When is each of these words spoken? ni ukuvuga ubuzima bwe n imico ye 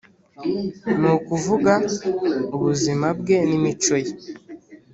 ni 0.99 1.07
ukuvuga 1.17 1.73
ubuzima 2.55 3.07
bwe 3.19 3.37
n 3.49 3.51
imico 3.57 3.95
ye 4.05 4.13